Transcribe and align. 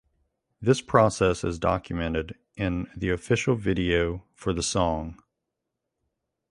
This 0.59 0.81
process 0.81 1.43
is 1.43 1.59
documented 1.59 2.35
in 2.55 2.87
the 2.97 3.11
official 3.11 3.55
video 3.55 4.23
for 4.33 4.51
the 4.51 4.63
song. 4.63 5.21